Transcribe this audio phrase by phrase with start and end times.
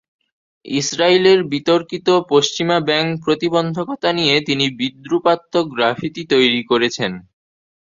[0.65, 7.11] ইসরাইলের বিতর্কিত পশ্চিমা ব্যাংক প্রতিবন্ধকতা নিয়ে তিনি বিদ্রুপাত্মক গ্রাফিতি তৈরি করেছেন।